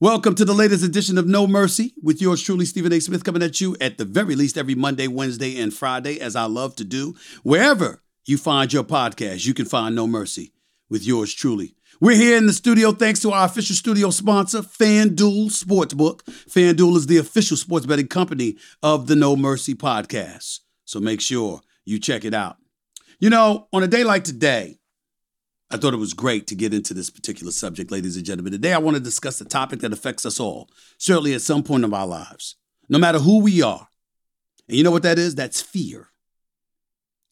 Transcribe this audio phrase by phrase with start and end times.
[0.00, 3.00] Welcome to the latest edition of No Mercy with yours truly, Stephen A.
[3.00, 6.44] Smith, coming at you at the very least every Monday, Wednesday, and Friday, as I
[6.44, 7.16] love to do.
[7.42, 10.52] Wherever you find your podcast, you can find No Mercy
[10.88, 11.74] with yours truly.
[12.00, 16.20] We're here in the studio thanks to our official studio sponsor, FanDuel Sportsbook.
[16.48, 20.60] FanDuel is the official sports betting company of the No Mercy podcast.
[20.84, 22.58] So make sure you check it out.
[23.18, 24.77] You know, on a day like today,
[25.70, 28.52] I thought it was great to get into this particular subject, ladies and gentlemen.
[28.52, 31.84] Today, I want to discuss a topic that affects us all, certainly at some point
[31.84, 32.56] of our lives,
[32.88, 33.88] no matter who we are.
[34.66, 35.34] And you know what that is?
[35.34, 36.08] That's fear.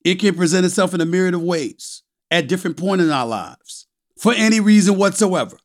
[0.05, 3.87] It can present itself in a myriad of ways at different points in our lives
[4.19, 5.57] for any reason whatsoever.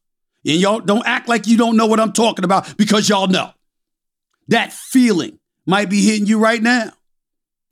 [0.45, 3.51] And y'all don't act like you don't know what I'm talking about because y'all know.
[4.47, 6.91] That feeling might be hitting you right now.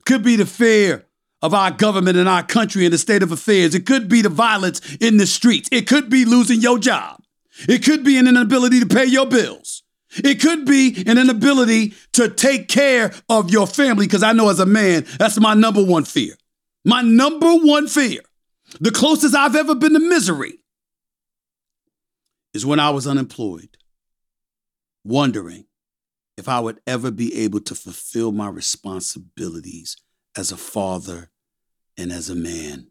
[0.04, 1.06] Could be the fear
[1.42, 3.74] of our government and our country and the state of affairs.
[3.74, 5.68] It could be the violence in the streets.
[5.72, 7.22] It could be losing your job.
[7.68, 9.82] It could be an inability to pay your bills.
[10.12, 14.58] It could be an inability to take care of your family, because I know as
[14.58, 16.34] a man, that's my number one fear.
[16.84, 18.20] My number one fear,
[18.80, 20.54] the closest I've ever been to misery,
[22.52, 23.76] is when I was unemployed,
[25.04, 25.66] wondering
[26.36, 29.96] if I would ever be able to fulfill my responsibilities
[30.36, 31.30] as a father
[31.96, 32.88] and as a man.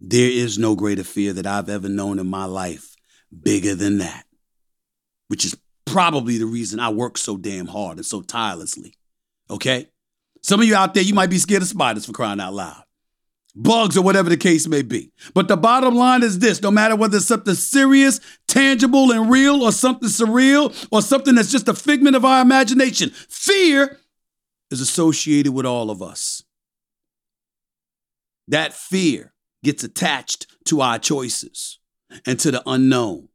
[0.00, 2.96] There is no greater fear that I've ever known in my life
[3.42, 4.24] bigger than that,
[5.28, 8.94] which is probably the reason I work so damn hard and so tirelessly.
[9.48, 9.88] Okay?
[10.42, 12.84] Some of you out there, you might be scared of spiders for crying out loud,
[13.54, 15.12] bugs, or whatever the case may be.
[15.34, 19.62] But the bottom line is this no matter whether it's something serious, tangible, and real,
[19.62, 23.98] or something surreal, or something that's just a figment of our imagination, fear
[24.70, 26.42] is associated with all of us.
[28.48, 29.34] That fear
[29.64, 31.78] gets attached to our choices
[32.26, 33.28] and to the unknown.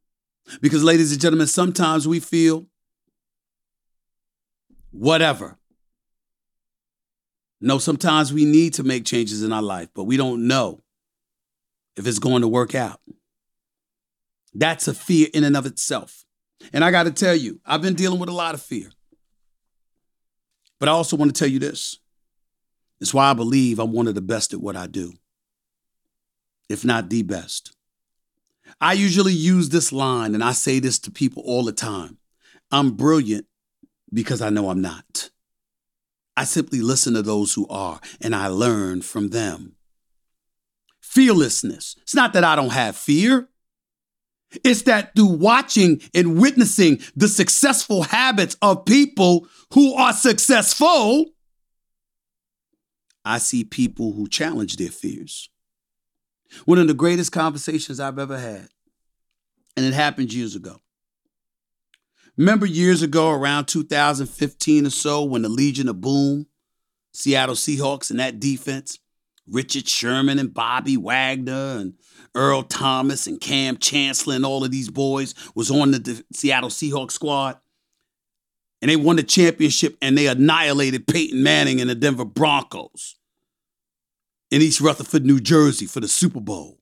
[0.60, 2.66] Because, ladies and gentlemen, sometimes we feel
[4.90, 5.58] whatever.
[7.60, 10.82] No, sometimes we need to make changes in our life, but we don't know
[11.96, 13.00] if it's going to work out.
[14.54, 16.24] That's a fear in and of itself.
[16.72, 18.90] And I got to tell you, I've been dealing with a lot of fear.
[20.82, 22.00] But I also want to tell you this.
[23.00, 25.12] It's why I believe I'm one of the best at what I do,
[26.68, 27.76] if not the best.
[28.80, 32.18] I usually use this line, and I say this to people all the time
[32.72, 33.46] I'm brilliant
[34.12, 35.30] because I know I'm not.
[36.36, 39.76] I simply listen to those who are, and I learn from them.
[41.00, 41.94] Fearlessness.
[42.02, 43.48] It's not that I don't have fear.
[44.64, 51.26] It's that through watching and witnessing the successful habits of people who are successful,
[53.24, 55.48] I see people who challenge their fears.
[56.64, 58.68] One of the greatest conversations I've ever had,
[59.76, 60.80] and it happened years ago.
[62.36, 66.46] Remember years ago, around 2015 or so, when the Legion of Boom,
[67.12, 68.98] Seattle Seahawks, and that defense,
[69.46, 71.94] Richard Sherman and Bobby Wagner and
[72.34, 77.12] Earl Thomas and Kam Chancellor and all of these boys was on the Seattle Seahawks
[77.12, 77.58] squad.
[78.80, 83.16] And they won the championship and they annihilated Peyton Manning and the Denver Broncos
[84.50, 86.78] in East Rutherford, New Jersey for the Super Bowl.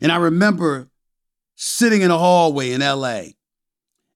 [0.00, 0.90] And I remember
[1.54, 3.22] sitting in a hallway in LA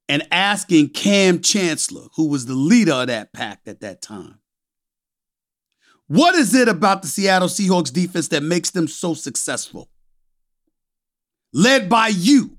[0.09, 4.39] and asking Kam Chancellor, who was the leader of that pack at that time,
[6.09, 9.89] what is it about the Seattle Seahawks defense that makes them so successful?
[11.53, 12.59] Led by you.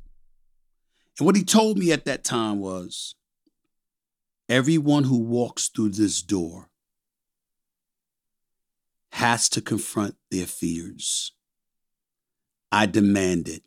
[1.19, 3.15] And what he told me at that time was
[4.49, 6.69] everyone who walks through this door
[9.11, 11.31] has to confront their fears.
[12.71, 13.63] I demand it.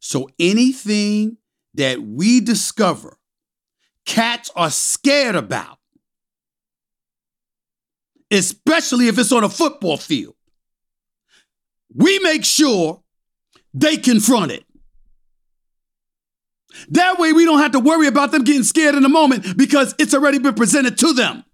[0.00, 1.38] So anything
[1.74, 3.18] that we discover
[4.06, 5.77] cats are scared about,
[8.30, 10.34] especially if it's on a football field,
[11.94, 13.02] we make sure
[13.74, 14.64] they confront it.
[16.90, 19.94] That way, we don't have to worry about them getting scared in the moment because
[19.98, 21.44] it's already been presented to them.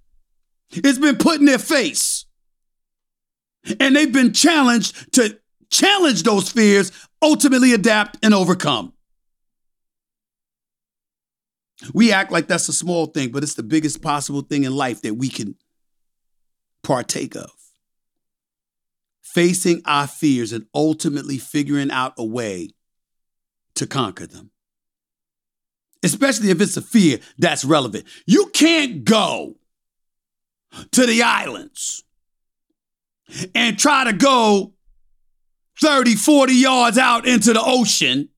[0.70, 2.26] It's been put in their face.
[3.80, 5.38] And they've been challenged to
[5.70, 6.92] challenge those fears,
[7.22, 8.92] ultimately adapt and overcome.
[11.92, 15.02] We act like that's a small thing, but it's the biggest possible thing in life
[15.02, 15.56] that we can
[16.84, 17.50] partake of.
[19.22, 22.70] Facing our fears and ultimately figuring out a way
[23.74, 24.50] to conquer them.
[26.04, 28.04] Especially if it's a fear that's relevant.
[28.26, 29.56] You can't go
[30.92, 32.04] to the islands
[33.54, 34.74] and try to go
[35.80, 38.28] 30, 40 yards out into the ocean,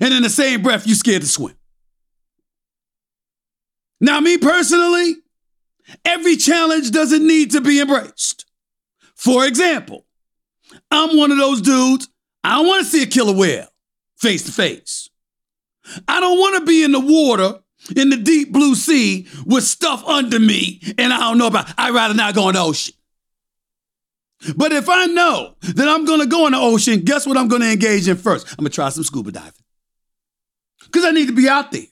[0.00, 1.54] and in the same breath, you're scared to swim.
[4.00, 5.16] Now, me personally,
[6.04, 8.46] every challenge doesn't need to be embraced.
[9.14, 10.06] For example,
[10.90, 12.08] I'm one of those dudes,
[12.42, 13.68] I don't want to see a killer whale
[14.16, 15.10] face to face.
[16.06, 17.60] I don't want to be in the water
[17.96, 21.72] in the deep blue sea with stuff under me and I don't know about.
[21.78, 22.94] I'd rather not go in the ocean.
[24.56, 27.48] But if I know that I'm going to go in the ocean, guess what I'm
[27.48, 28.50] going to engage in first?
[28.52, 29.52] I'm going to try some scuba diving.
[30.84, 31.84] Because I need to be out there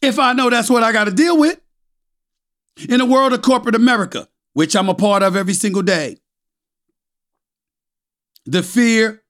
[0.00, 1.60] if I know that's what I got to deal with.
[2.88, 6.18] In the world of corporate America, which I'm a part of every single day,
[8.46, 9.22] the fear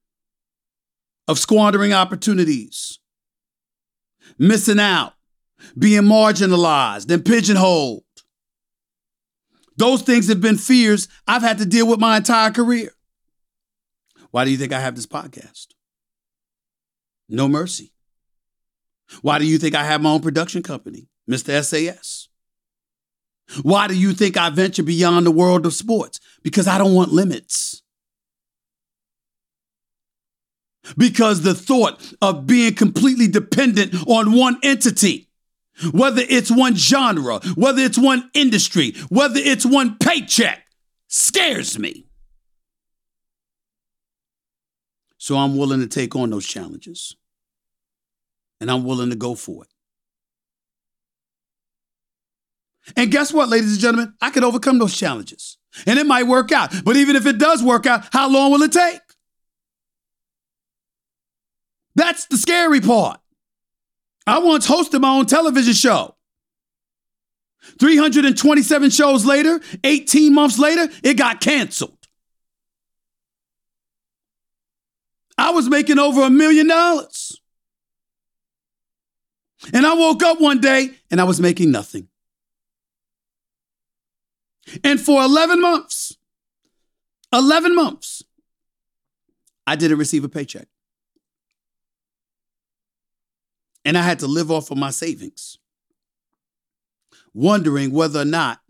[1.29, 2.99] of squandering opportunities,
[4.39, 5.15] missing out,
[5.79, 8.05] being marginalized and pigeonholed.
[9.77, 12.93] Those things have been fears I've had to deal with my entire career.
[14.31, 15.69] Why do you think I have this podcast?
[17.29, 17.93] No mercy.
[19.23, 21.63] Why do you think I have my own production company, Mr.
[21.65, 22.30] SAS?
[23.63, 26.21] Why do you think I venture beyond the world of sports?
[26.43, 27.83] Because I don't want limits.
[30.97, 35.29] Because the thought of being completely dependent on one entity,
[35.93, 40.67] whether it's one genre, whether it's one industry, whether it's one paycheck,
[41.09, 42.07] scares me.
[45.19, 47.15] So I'm willing to take on those challenges
[48.61, 49.70] and I'm willing to go for it.
[52.97, 54.15] And guess what, ladies and gentlemen?
[54.21, 55.59] I could overcome those challenges.
[55.87, 56.73] And it might work out.
[56.85, 59.01] But even if it does work out, how long will it take?
[61.95, 63.21] That's the scary part.
[64.27, 66.17] I once hosted my own television show.
[67.79, 71.97] 327 shows later, 18 months later, it got canceled.
[75.37, 77.41] I was making over a million dollars.
[79.73, 82.09] And I woke up one day and I was making nothing.
[84.85, 86.17] And for 11 months,
[87.33, 88.23] 11 months,
[89.67, 90.69] I didn't receive a paycheck.
[93.85, 95.59] And I had to live off of my savings,
[97.33, 98.61] wondering whether or not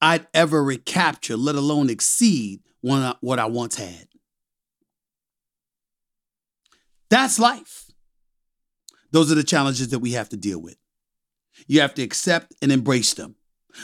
[0.00, 4.08] I'd ever recapture, let alone exceed what I once had.
[7.10, 7.90] That's life.
[9.10, 10.76] Those are the challenges that we have to deal with.
[11.66, 13.36] You have to accept and embrace them.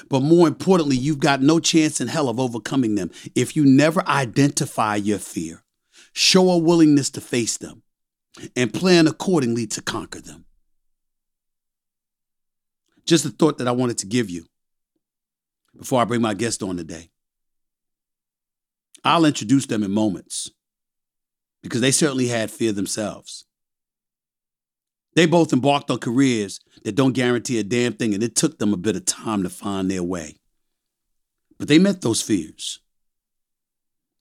[0.09, 4.07] But more importantly, you've got no chance in hell of overcoming them if you never
[4.09, 5.65] identify your fear,
[6.13, 7.83] show a willingness to face them,
[8.57, 10.45] and plan accordingly to conquer them.
[13.05, 14.47] Just a thought that I wanted to give you
[15.77, 17.11] before I bring my guest on today.
[19.05, 20.51] I'll introduce them in moments
[21.63, 23.47] because they certainly had fear themselves.
[25.15, 28.73] They both embarked on careers that don't guarantee a damn thing, and it took them
[28.73, 30.41] a bit of time to find their way.
[31.59, 32.81] But they met those fears,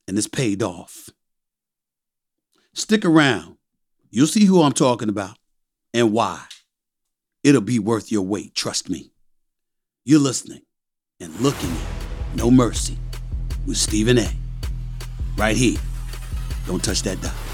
[0.08, 1.10] and it's paid off.
[2.74, 3.58] Stick around.
[4.10, 5.38] You'll see who I'm talking about
[5.94, 6.44] and why.
[7.44, 9.12] It'll be worth your wait, trust me.
[10.06, 10.62] You're listening
[11.20, 12.98] and looking at No Mercy
[13.66, 14.30] with Stephen A.
[15.38, 15.80] Right here.
[16.68, 17.51] Don't touch that dial.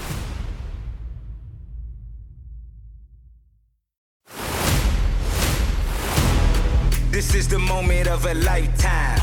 [7.18, 9.18] This is the moment of a lifetime.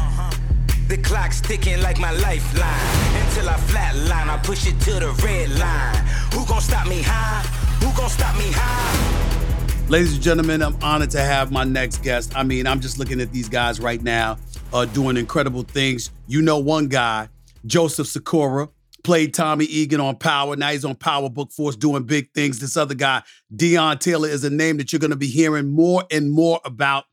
[0.90, 3.24] The clock's ticking like my lifeline.
[3.24, 6.06] Until I flatline, I push it to the red line.
[6.34, 7.44] Who gon' stop me high?
[7.80, 9.88] Who gon' stop me high?
[9.88, 12.36] Ladies and gentlemen, I'm honored to have my next guest.
[12.36, 14.40] I mean, I'm just looking at these guys right now
[14.74, 16.12] uh, doing incredible things.
[16.28, 17.30] You know, one guy,
[17.66, 18.68] Joseph Sikora,
[19.06, 20.58] played Tommy Egan on Power.
[20.58, 22.60] Now he's on Power Book Force doing big things.
[22.60, 23.22] This other guy,
[23.56, 27.06] Deon Taylor, is a name that you're going to be hearing more and more about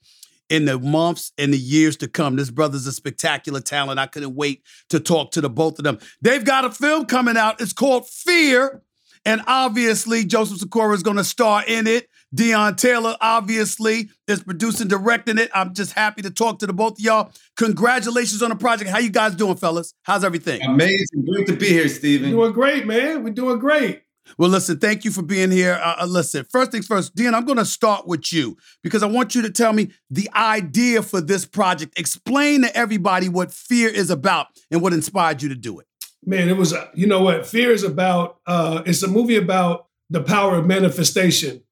[0.52, 2.37] in the months and the years to come.
[2.37, 3.99] This brother's a spectacular talent.
[3.99, 5.99] I couldn't wait to talk to the both of them.
[6.21, 7.62] They've got a film coming out.
[7.62, 8.82] It's called Fear.
[9.25, 12.06] And obviously, Joseph Sikora is going to star in it.
[12.37, 15.50] Deon Taylor, obviously, is producing, directing it.
[15.54, 17.32] I'm just happy to talk to the both of y'all.
[17.56, 18.90] Congratulations on the project.
[18.90, 19.94] How you guys doing, fellas?
[20.02, 20.61] How's everything?
[20.61, 21.25] Amazing.
[21.30, 22.30] Great to be here, Steven.
[22.30, 23.23] Doing great, man.
[23.23, 24.02] We're doing great.
[24.38, 25.81] Well, listen, thank you for being here.
[25.83, 29.07] Uh, uh listen, first things first, Dean, I'm going to start with you because I
[29.07, 31.99] want you to tell me the idea for this project.
[31.99, 35.87] Explain to everybody what Fear is about and what inspired you to do it.
[36.25, 37.47] Man, it was, you know what?
[37.47, 41.62] Fear is about, uh, it's a movie about the power of manifestation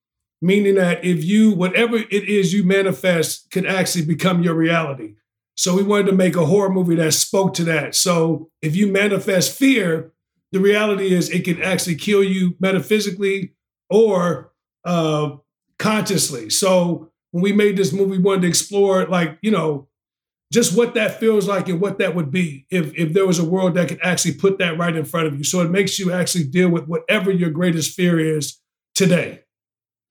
[0.43, 5.15] meaning that if you, whatever it is you manifest, could actually become your reality.
[5.57, 7.95] So we wanted to make a horror movie that spoke to that.
[7.95, 10.13] So if you manifest fear,
[10.53, 13.55] the reality is it can actually kill you metaphysically
[13.89, 14.53] or
[14.85, 15.37] uh,
[15.79, 16.51] consciously.
[16.51, 19.89] So when we made this movie, we wanted to explore, like, you know,
[20.53, 23.45] just what that feels like and what that would be if, if there was a
[23.45, 25.45] world that could actually put that right in front of you.
[25.45, 28.59] So it makes you actually deal with whatever your greatest fear is
[28.95, 29.45] today.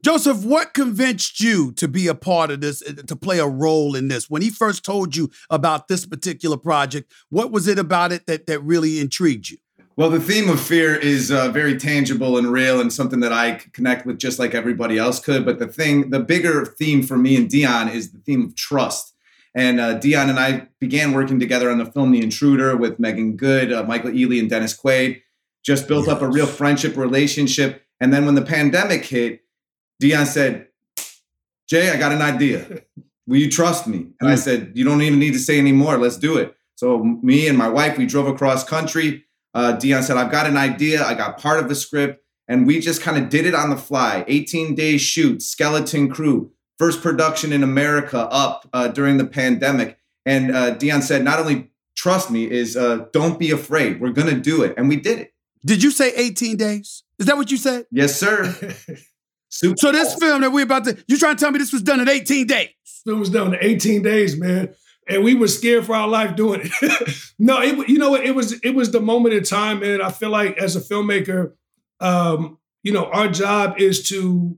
[0.02, 4.08] Joseph, what convinced you to be a part of this, to play a role in
[4.08, 4.30] this?
[4.30, 8.48] When he first told you about this particular project, what was it about it that,
[8.48, 9.58] that really intrigued you?
[10.00, 13.56] Well, the theme of fear is uh, very tangible and real and something that I
[13.74, 15.44] connect with just like everybody else could.
[15.44, 19.14] But the thing, the bigger theme for me and Deon is the theme of trust.
[19.54, 23.36] And uh, Deon and I began working together on the film The Intruder with Meagan
[23.36, 25.22] Good, uh, Michael Ealy, and Dennis Quaid.
[25.66, 26.16] Just built yes.
[26.16, 27.84] up a real friendship relationship.
[28.00, 29.42] And then when the pandemic hit,
[30.02, 30.70] Deon said,
[31.68, 32.84] Jay, I got an idea.
[33.28, 34.08] Will you trust me?
[34.22, 34.40] And I mm.
[34.40, 35.98] said, You don't even need to say any more.
[35.98, 36.56] Let's do it.
[36.76, 39.26] So me and my wife, we drove across country.
[39.54, 41.04] Uh, Deon said, I've got an idea.
[41.04, 42.24] I got part of the script.
[42.48, 44.26] And we just kind of did it on the fly.
[44.28, 50.00] 18 day shoot, skeleton crew, first production in America up uh, during the pandemic.
[50.26, 54.02] And uh, Deon said, not only trust me, is uh, don't be afraid.
[54.02, 54.74] We're going to do it.
[54.78, 55.34] And we did it.
[55.66, 57.04] Did you say 18 days?
[57.20, 57.86] Is that what you said?
[57.92, 58.46] Yes, sir.
[59.50, 61.82] Super so this film that we're about to, you trying to tell me this was
[61.82, 62.70] done in 18 days?
[63.06, 64.74] It was done in 18 days, man.
[65.10, 67.32] And we were scared for our life doing it.
[67.40, 68.24] no, it, you know what?
[68.24, 71.54] It was it was the moment in time, and I feel like as a filmmaker,
[72.00, 74.56] um, you know, our job is to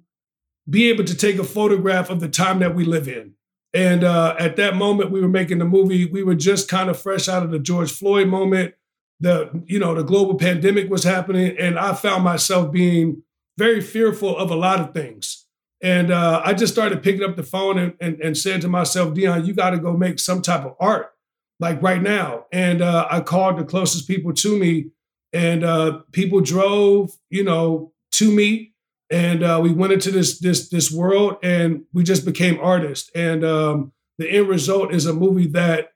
[0.69, 3.33] be able to take a photograph of the time that we live in.
[3.73, 6.05] And uh, at that moment, we were making the movie.
[6.05, 8.73] We were just kind of fresh out of the George Floyd moment.
[9.19, 13.23] The you know the global pandemic was happening, and I found myself being
[13.57, 15.40] very fearful of a lot of things.
[15.81, 19.13] And uh, I just started picking up the phone and, and, and said to myself,
[19.13, 21.11] Deon, you got to go make some type of art,
[21.59, 22.45] like right now.
[22.51, 24.91] And uh, I called the closest people to me,
[25.33, 28.73] and uh, people drove, you know, to me,
[29.09, 33.09] and uh, we went into this this this world, and we just became artists.
[33.15, 35.93] And um, the end result is a movie that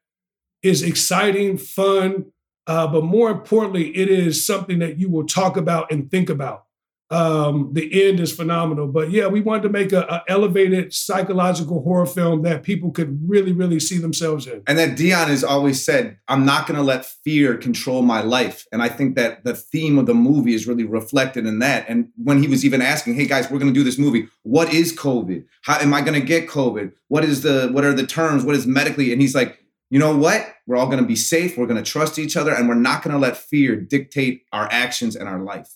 [0.63, 2.31] is exciting, fun,
[2.65, 6.64] uh, but more importantly, it is something that you will talk about and think about
[7.11, 8.87] um, the end is phenomenal.
[8.87, 13.29] But yeah, we wanted to make a, a, elevated psychological horror film that people could
[13.29, 14.63] really, really see themselves in.
[14.65, 18.65] And that Deon has always said, "I'm not going to let fear control my life."
[18.71, 21.85] And I think that the theme of the movie is really reflected in that.
[21.87, 24.27] And when he was even asking, "Hey guys, we're going to do this movie.
[24.41, 25.45] What is COVID?
[25.61, 26.91] How am I going to get COVID?
[27.07, 28.43] What is the what are the terms?
[28.43, 29.59] What is medically?" And he's like.
[29.91, 30.43] You know what?
[30.65, 31.59] We're all going to be safe.
[31.59, 34.67] We're going to trust each other, and we're not going to let fear dictate our
[34.71, 35.69] actions and our life.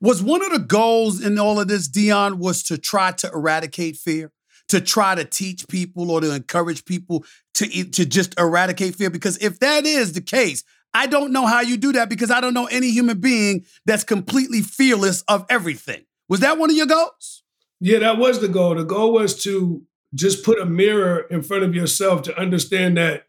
[0.00, 3.96] Was one of the goals in all of this, Deon, was to try to eradicate
[3.96, 4.32] fear,
[4.68, 7.24] to try to teach people or to encourage people
[7.54, 9.10] to, to just eradicate fear?
[9.10, 10.64] Because if that is the case,
[10.94, 14.04] I don't know how you do that because I don't know any human being that's
[14.04, 16.04] completely fearless of everything.
[16.28, 17.42] Was that one of your goals?
[17.80, 18.74] Yeah, that was the goal.
[18.74, 19.82] The goal was to
[20.14, 23.26] just put a mirror in front of yourself to understand that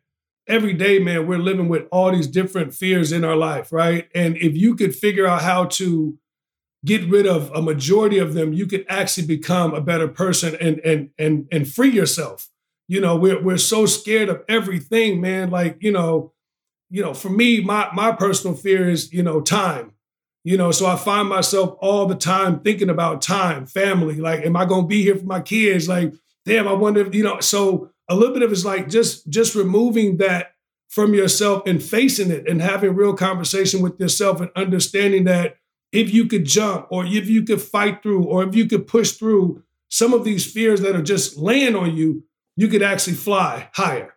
[0.48, 4.08] every day, man, we're living with all these different fears in our life, right?
[4.16, 6.18] And if you could figure out how to
[6.88, 10.80] get rid of a majority of them, you could actually become a better person and
[10.80, 12.50] and and and free yourself.
[12.88, 15.50] You know, we're we're so scared of everything, man.
[15.52, 16.34] Like, you know,
[16.90, 19.92] you know, for me, my my personal fear is, you know, time.
[20.44, 24.16] You know, so I find myself all the time thinking about time, family.
[24.16, 25.90] Like, am I gonna be here for my kids?
[25.90, 26.14] Like,
[26.46, 29.56] damn, I wonder if, you know, so a little bit of it's like just just
[29.56, 30.54] removing that
[30.88, 35.58] from yourself and facing it and having real conversation with yourself and understanding that
[35.92, 39.12] if you could jump or if you could fight through or if you could push
[39.12, 42.24] through some of these fears that are just laying on you,
[42.56, 44.16] you could actually fly higher.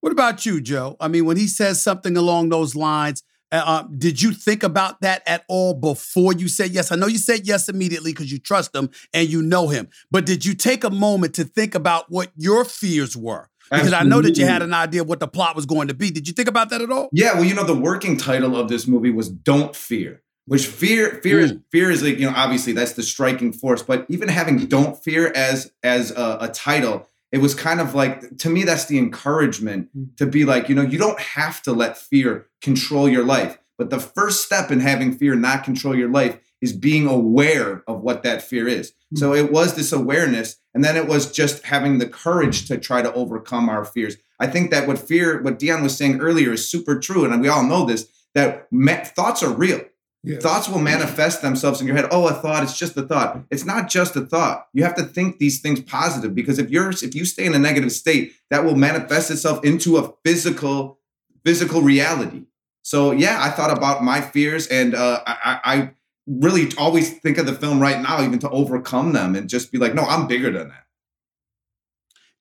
[0.00, 0.96] What about you, Joe?
[1.00, 5.00] I mean, when he says something along those lines, Uh, uh, did you think about
[5.00, 6.92] that at all before you said yes?
[6.92, 10.26] I know you said yes immediately because you trust him and you know him, but
[10.26, 13.48] did you take a moment to think about what your fears were?
[13.70, 15.94] Because I know that you had an idea of what the plot was going to
[15.94, 16.10] be.
[16.10, 17.08] Did you think about that at all?
[17.10, 21.20] Yeah, well, you know, the working title of this movie was "Don't Fear." Which fear,
[21.22, 21.62] fear is Mm.
[21.70, 25.32] fear is like you know obviously that's the striking force, but even having "Don't Fear"
[25.34, 29.88] as as a, a title, it was kind of like to me that's the encouragement
[30.16, 33.90] to be like you know you don't have to let fear control your life, but
[33.90, 38.22] the first step in having fear not control your life is being aware of what
[38.24, 38.92] that fear is.
[39.14, 43.00] So it was this awareness, and then it was just having the courage to try
[43.00, 44.16] to overcome our fears.
[44.40, 47.48] I think that what fear, what Deon was saying earlier, is super true, and we
[47.48, 48.08] all know this.
[48.34, 48.68] That
[49.16, 49.80] thoughts are real.
[50.24, 50.38] Yeah.
[50.38, 52.08] Thoughts will manifest themselves in your head.
[52.10, 52.64] Oh, a thought.
[52.64, 53.44] It's just a thought.
[53.50, 54.66] It's not just a thought.
[54.72, 57.58] You have to think these things positive because if you're if you stay in a
[57.58, 60.98] negative state, that will manifest itself into a physical
[61.44, 62.42] physical reality.
[62.82, 65.90] So yeah, I thought about my fears, and uh, I, I I
[66.26, 69.78] really always think of the film right now, even to overcome them and just be
[69.78, 70.84] like, no, I'm bigger than that.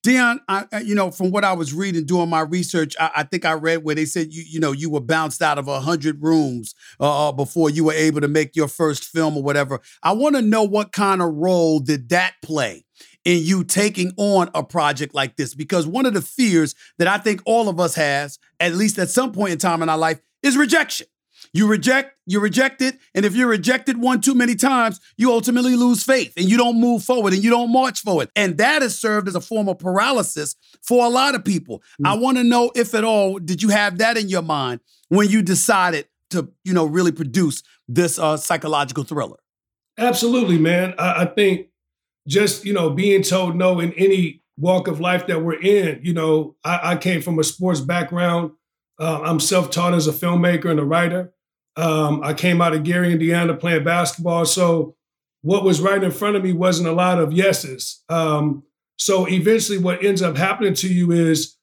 [0.07, 3.43] Deon, I, you know, from what I was reading doing my research, I, I think
[3.43, 6.23] I read where they said you, you know, you were bounced out of a hundred
[6.23, 9.81] rooms uh, uh, before you were able to make your first film or whatever.
[10.01, 12.85] I want to know what kind of role did that play
[13.25, 15.53] in you taking on a project like this?
[15.53, 19.09] Because one of the fears that I think all of us has, at least at
[19.09, 21.07] some point in time in our life, is rejection.
[21.53, 25.75] You reject, you reject it, and if you're rejected one too many times, you ultimately
[25.75, 28.29] lose faith and you don't move forward and you don't march forward.
[28.35, 31.81] And that has served as a form of paralysis for a lot of people.
[32.03, 35.29] I want to know if at all did you have that in your mind when
[35.29, 39.37] you decided to, you know, really produce this uh, psychological thriller?
[39.97, 40.93] Absolutely, man.
[40.99, 41.67] I, I think
[42.27, 45.99] just you know being told no in any walk of life that we're in.
[46.03, 48.51] You know, I, I came from a sports background.
[48.99, 51.33] Uh, I'm self-taught as a filmmaker and a writer.
[51.77, 54.45] Um, I came out of Gary, Indiana, playing basketball.
[54.45, 54.95] So
[55.41, 58.03] what was right in front of me wasn't a lot of yeses.
[58.09, 58.63] Um,
[58.97, 61.55] so eventually, what ends up happening to you is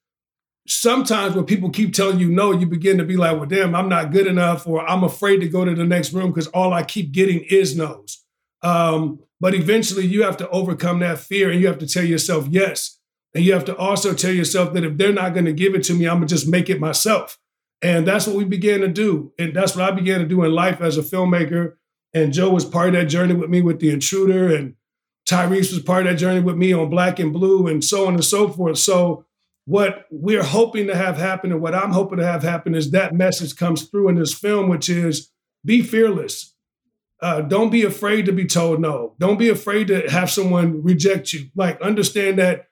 [0.66, 3.88] sometimes when people keep telling you no, you begin to be like, well, damn, I'm
[3.88, 6.84] not good enough, or I'm afraid to go to the next room because all I
[6.84, 8.24] keep getting is no's.
[8.62, 12.46] Um, but eventually you have to overcome that fear and you have to tell yourself
[12.48, 12.98] yes.
[13.34, 15.82] And you have to also tell yourself that if they're not going to give it
[15.84, 17.38] to me, I'm going to just make it myself.
[17.84, 19.32] And that's what we began to do.
[19.38, 21.74] And that's what I began to do in life as a filmmaker.
[22.14, 24.54] And Joe was part of that journey with me with The Intruder.
[24.54, 24.74] And
[25.28, 28.14] Tyrese was part of that journey with me on Black and Blue and so on
[28.14, 28.78] and so forth.
[28.78, 29.26] So
[29.66, 33.14] what we're hoping to have happen and what I'm hoping to have happen is that
[33.14, 35.30] message comes through in this film, which is
[35.62, 36.54] be fearless.
[37.20, 39.14] Uh, don't be afraid to be told no.
[39.18, 41.50] Don't be afraid to have someone reject you.
[41.54, 42.68] Like, understand that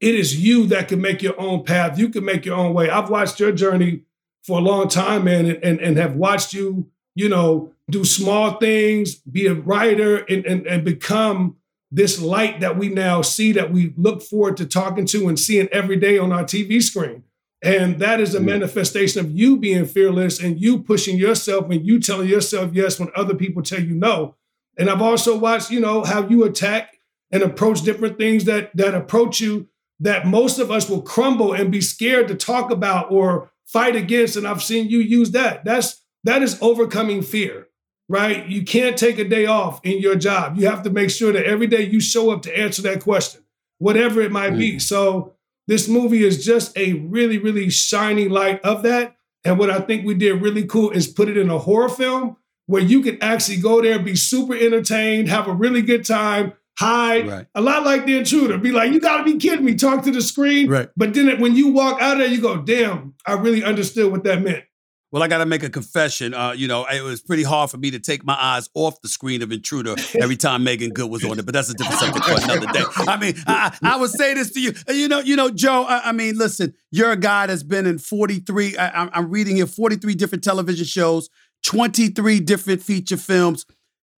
[0.00, 1.98] it is you that can make your own path.
[1.98, 2.90] You can make your own way.
[2.90, 4.02] I've watched your journey
[4.46, 8.58] for a long time, man, and, and, and have watched you, you know, do small
[8.58, 11.56] things, be a writer, and, and, and become
[11.90, 15.68] this light that we now see that we look forward to talking to and seeing
[15.68, 17.24] every day on our TV screen.
[17.62, 21.98] And that is a manifestation of you being fearless and you pushing yourself and you
[21.98, 24.36] telling yourself yes when other people tell you no.
[24.78, 28.94] And I've also watched, you know, how you attack and approach different things that that
[28.94, 33.50] approach you that most of us will crumble and be scared to talk about or
[33.66, 34.36] fight against.
[34.36, 35.64] And I've seen you use that.
[35.64, 37.68] That's that is overcoming fear,
[38.08, 38.46] right?
[38.46, 40.56] You can't take a day off in your job.
[40.58, 43.42] You have to make sure that every day you show up to answer that question,
[43.78, 44.76] whatever it might be.
[44.76, 44.82] Mm.
[44.82, 45.34] So
[45.68, 49.16] this movie is just a really, really shining light of that.
[49.44, 52.36] And what I think we did really cool is put it in a horror film
[52.66, 57.26] where you can actually go there, be super entertained, have a really good time, hide.
[57.28, 57.46] Right.
[57.54, 58.58] A lot like the intruder.
[58.58, 60.68] Be like, you gotta be kidding me, talk to the screen.
[60.68, 60.88] Right.
[60.96, 64.10] But then it- when you walk out of there, you go, damn, I really understood
[64.12, 64.64] what that meant.
[65.12, 66.34] Well, I got to make a confession.
[66.34, 69.08] Uh, you know, it was pretty hard for me to take my eyes off the
[69.08, 71.46] screen of Intruder every time Meagan Good was on it.
[71.46, 72.82] But that's a different subject for another day.
[72.96, 74.72] I mean, I, I would say this to you.
[74.88, 75.84] You know, you know, Joe.
[75.88, 78.76] I, I mean, listen, you're a guy that's been in 43.
[78.76, 81.30] I, I'm- I'm reading here 43 different television shows,
[81.62, 83.64] 23 different feature films.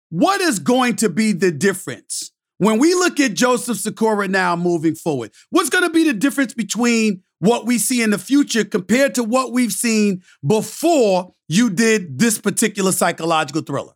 [0.08, 4.94] What is going to be the difference when we look at Joseph Sikora now moving
[4.94, 5.32] forward?
[5.50, 9.24] What's going to be the difference between what we see in the future compared to
[9.24, 13.92] what we've seen before you did this particular psychological thriller?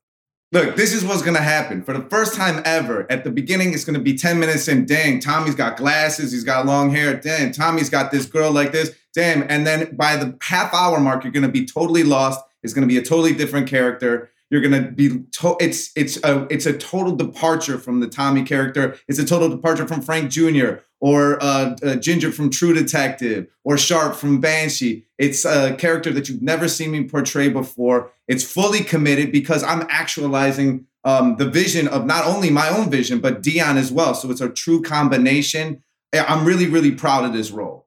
[0.53, 1.83] Look, this is what's gonna happen.
[1.83, 5.19] For the first time ever, at the beginning, it's gonna be 10 minutes and Dang,
[5.19, 7.17] Tommy's got glasses, he's got long hair.
[7.17, 8.95] Damn, Tommy's got this girl like this.
[9.15, 9.45] Damn.
[9.49, 12.39] And then by the half hour mark, you're gonna be totally lost.
[12.63, 14.31] It's gonna be a totally different character.
[14.53, 18.97] You're gonna be to- it's it's a it's a total departure from the Tommy character.
[19.09, 20.75] It's a total departure from Frank Jr.
[21.01, 25.07] or uh, uh, Ginger from True Detective or Sharp from Banshee.
[25.17, 28.13] It's a character that you've never seen me portray before.
[28.29, 33.21] It's fully committed because I'm actualizing um, the vision of not only my own vision
[33.21, 34.13] but Deon as well.
[34.13, 35.83] So it's a true combination.
[36.13, 37.87] I'm really really proud of this role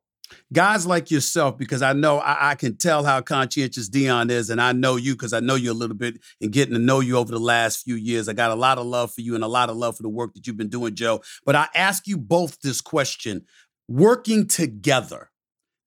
[0.53, 4.61] guys like yourself, because I know I, I, can tell how conscientious Deon is, and
[4.61, 7.17] I know you because I know you a little bit and getting to know you
[7.17, 8.29] over the last few years.
[8.29, 10.09] I got a lot of love for you and a lot of love for the
[10.09, 11.21] work that you've been doing, Joe.
[11.45, 13.45] But I ask you both this question
[13.87, 15.31] working together,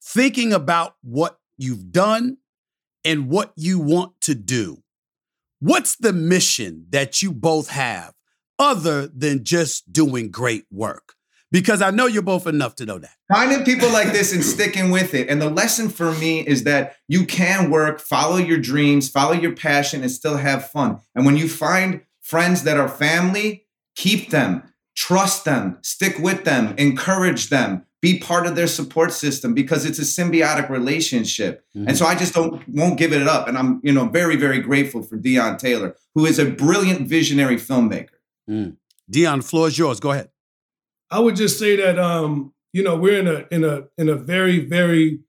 [0.03, 2.39] thinking about what you've done
[3.05, 4.83] and what you want to do.
[5.61, 8.15] What's the mission that you both have
[8.59, 11.15] other than just doing great work?
[11.51, 13.15] Because I know you're both enough to know that.
[13.33, 15.29] Finding people like this and sticking with it.
[15.29, 19.55] And the lesson for me is that you can work, follow your dreams, follow your
[19.55, 21.01] passion, and still have fun.
[21.15, 24.63] And when you find friends that are family, keep them,
[24.95, 27.85] trust them, stick with them, encourage them.
[28.01, 31.65] Be part of their support system because it's a symbiotic relationship.
[31.75, 31.89] Mm-hmm.
[31.89, 33.49] And so I just don't won't give it up.
[33.49, 37.57] And I'm, you know, very, very grateful for Deon Taylor, who is a brilliant visionary
[37.57, 38.11] filmmaker.
[38.49, 38.77] Mm.
[39.11, 39.99] Deon, floor is yours.
[39.99, 40.31] Go ahead.
[41.11, 44.15] I would just say that um, you know we're in a in a in a
[44.15, 45.21] very very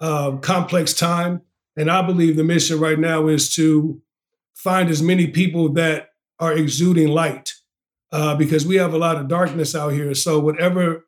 [0.00, 1.42] uh, complex time,
[1.76, 4.00] and I believe the mission right now is to
[4.54, 7.52] find as many people that are exuding light,
[8.12, 10.14] uh, because we have a lot of darkness out here.
[10.14, 11.06] So whatever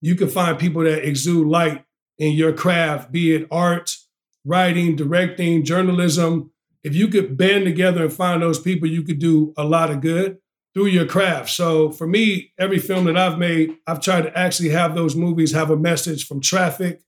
[0.00, 1.84] you can find people that exude light
[2.18, 3.96] in your craft, be it art,
[4.44, 6.50] writing, directing, journalism.
[6.82, 10.00] If you could band together and find those people, you could do a lot of
[10.00, 10.38] good
[10.74, 11.50] through your craft.
[11.50, 15.52] So for me, every film that I've made, I've tried to actually have those movies
[15.52, 17.00] have a message from Traffik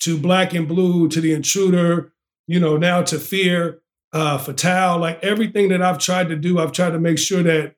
[0.00, 2.12] to Black and Blue to The Intruder,
[2.46, 3.80] you know, now to Fear,
[4.12, 4.98] uh, Fatale.
[4.98, 7.76] Like everything that I've tried to do, I've tried to make sure that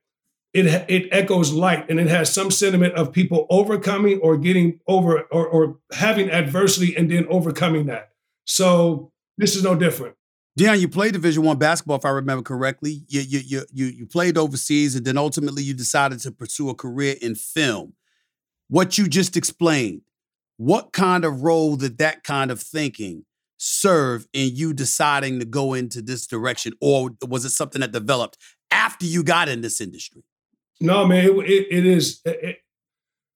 [0.52, 5.22] it it echoes light and it has some sentiment of people overcoming or getting over
[5.32, 8.10] or, or having adversity and then overcoming that.
[8.44, 10.16] So this is no different.
[10.58, 13.02] Deon, you played Division One basketball, if I remember correctly.
[13.08, 16.74] You, you you you you played overseas, and then ultimately you decided to pursue a
[16.74, 17.92] career in film.
[18.68, 20.00] What you just explained,
[20.56, 23.26] what kind of role did that kind of thinking
[23.58, 28.38] serve in you deciding to go into this direction, or was it something that developed
[28.70, 30.24] after you got in this industry?
[30.80, 32.60] No, man, it, it, it is it,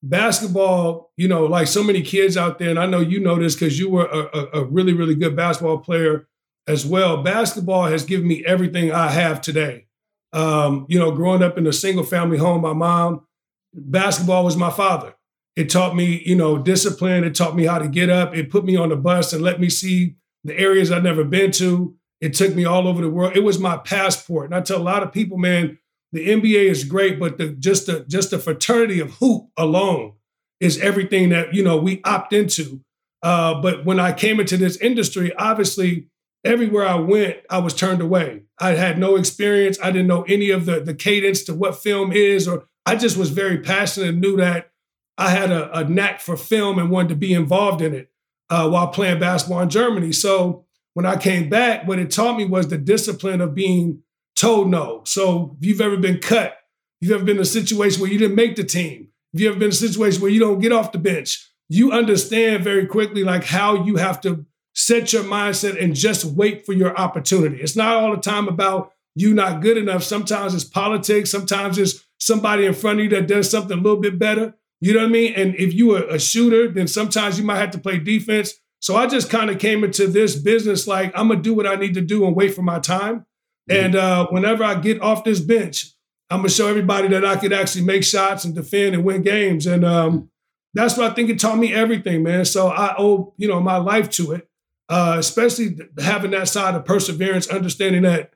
[0.02, 1.12] basketball.
[1.18, 3.78] You know, like so many kids out there, and I know you know this because
[3.78, 6.26] you were a, a, a really really good basketball player
[6.70, 7.22] as well.
[7.22, 9.87] Basketball has given me everything I have today.
[10.33, 13.26] Um, you know, growing up in a single family home, my mom,
[13.74, 15.14] basketball was my father.
[15.56, 17.24] It taught me, you know, discipline.
[17.24, 18.35] It taught me how to get up.
[18.35, 21.50] It put me on the bus and let me see the areas I'd never been
[21.52, 21.96] to.
[22.20, 23.37] It took me all over the world.
[23.37, 24.46] It was my passport.
[24.46, 25.78] And I tell a lot of people, man,
[26.12, 30.14] the NBA is great, but the just the just the fraternity of hoop alone
[30.61, 32.80] is everything that you know we opt into.
[33.22, 36.09] Uh, but when I came into this industry, obviously
[36.44, 38.42] everywhere I went, I was turned away.
[38.59, 39.79] I had no experience.
[39.83, 43.16] I didn't know any of the, the cadence to what film is, or I just
[43.16, 44.70] was very passionate and knew that
[45.18, 48.11] I had a, a knack for film and wanted to be involved in it
[48.48, 50.12] uh, while playing basketball in Germany.
[50.12, 54.03] So when I came back, what it taught me was the discipline of being
[54.35, 55.03] told no.
[55.05, 56.57] So if you've ever been cut,
[57.00, 59.59] you've ever been in a situation where you didn't make the team, if you've ever
[59.59, 63.22] been in a situation where you don't get off the bench, you understand very quickly
[63.22, 67.61] like how you have to set your mindset and just wait for your opportunity.
[67.61, 70.02] It's not all the time about you not good enough.
[70.02, 71.30] Sometimes it's politics.
[71.30, 74.54] Sometimes it's somebody in front of you that does something a little bit better.
[74.80, 75.35] You know what I mean?
[75.35, 78.54] And if you are a shooter, then sometimes you might have to play defense.
[78.80, 81.74] So I just kind of came into this business like I'm gonna do what I
[81.74, 83.26] need to do and wait for my time.
[83.70, 83.85] Mm-hmm.
[83.85, 85.92] And uh, whenever I get off this bench,
[86.30, 89.66] I'm gonna show everybody that I could actually make shots and defend and win games.
[89.66, 90.30] And um,
[90.72, 92.46] that's what I think it taught me everything, man.
[92.46, 94.48] So I owe you know my life to it
[94.90, 98.33] uh, especially having that side of perseverance, understanding that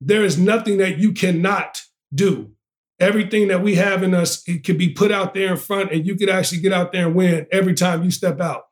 [0.00, 1.82] there is nothing that you cannot
[2.14, 2.52] do.
[3.00, 6.06] Everything that we have in us, it could be put out there in front, and
[6.06, 8.68] you could actually get out there and win every time you step out.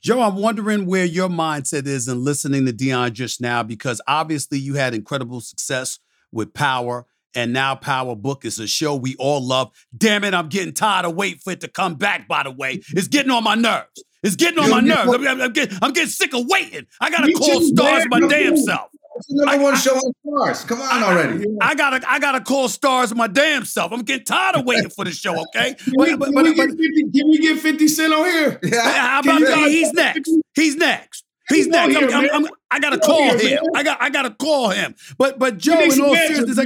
[0.00, 4.58] Joe, I'm wondering where your mindset is in listening to Deon just now, because obviously
[4.58, 5.98] you had incredible success
[6.32, 9.70] with Power, and now Power Book is a show we all love.
[9.96, 12.82] Damn it, I'm getting tired of waiting for it to come back, by the way.
[12.90, 14.04] It's getting on my nerves.
[14.22, 15.12] It's getting on my nerves.
[15.12, 16.86] I'm, I'm, I'm, getting, I'm, getting, sick of waiting.
[17.00, 18.90] I gotta call Starz my damn self.
[19.16, 20.66] It's the number I, one show on Starz.
[20.66, 21.44] Come on already.
[21.60, 23.92] I, gotta, I gotta call Starz my damn self.
[23.92, 25.40] I'm getting tired of waiting for the show.
[25.48, 28.60] Okay, can, we, but, but, can, we, can, we get 50 Cent on here?
[28.72, 28.80] Yeah.
[28.80, 30.30] How about he's next?
[30.54, 31.24] He's next.
[31.48, 31.96] He's next.
[31.96, 33.58] I'm, I'm, I'm, I gotta call him.
[33.74, 34.94] I got I gotta call him.
[35.18, 36.64] But but Joe, in all seriousness, I,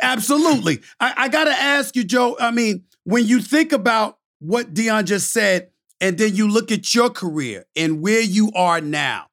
[0.00, 0.82] absolutely.
[1.00, 2.36] I, I gotta ask you, Joe.
[2.38, 6.94] I mean, when you think about what Deon just said, and then you look at
[6.94, 9.26] your career and where you are now,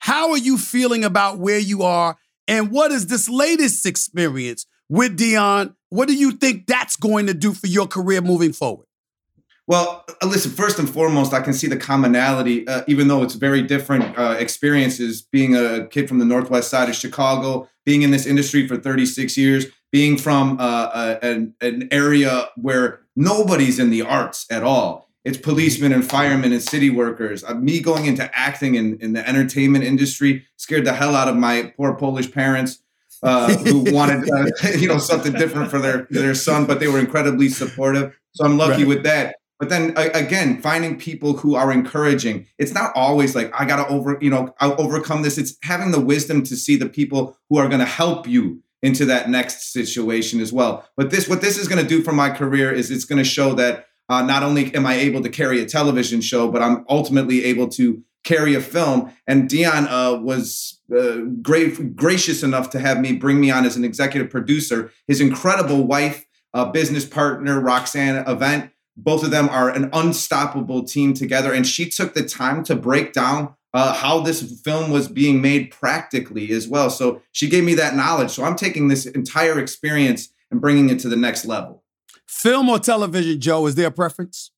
[0.00, 2.16] how are you feeling about where you are?
[2.48, 5.74] And what is this latest experience with Deon?
[5.90, 8.86] What do you think that's going to do for your career moving forward?
[9.66, 13.34] Well, uh, listen, first and foremost, I can see the commonality, uh, even though it's
[13.34, 18.10] very different uh, experiences being a kid from the Northwest side of Chicago, being in
[18.10, 23.90] this industry for 36 years, being from uh, uh an, an area where nobody's in
[23.90, 25.09] the arts at all.
[25.24, 27.44] It's policemen and firemen and city workers.
[27.44, 31.36] Uh, me going into acting in, in the entertainment industry scared the hell out of
[31.36, 32.82] my poor Polish parents.
[33.22, 34.46] Uh, who wanted uh,
[34.78, 38.18] you know something different for their their son, but they were incredibly supportive.
[38.32, 38.88] So I'm lucky right.
[38.88, 39.36] with that.
[39.58, 42.46] But then again, finding people who are encouraging.
[42.56, 45.36] It's not always like I gotta over you know I'll overcome this.
[45.36, 49.04] It's having the wisdom to see the people who are going to help you into
[49.04, 50.88] that next situation as well.
[50.96, 53.24] But this what this is going to do for my career is it's going to
[53.24, 56.84] show that uh, not only am I able to carry a television show, but I'm
[56.88, 59.12] ultimately able to carry a film.
[59.26, 63.76] And Deon uh, was uh, great, gracious enough to have me bring me on as
[63.76, 64.92] an executive producer.
[65.06, 71.14] His incredible wife, uh, business partner, Roxanne Avent, both of them are an unstoppable team
[71.14, 71.52] together.
[71.52, 75.70] And she took the time to break down uh, how this film was being made
[75.70, 76.90] practically as well.
[76.90, 78.32] So she gave me that knowledge.
[78.32, 81.79] So I'm taking this entire experience and bringing it to the next level.
[82.30, 83.66] Film or television, Joe?
[83.66, 84.52] Is there a preference?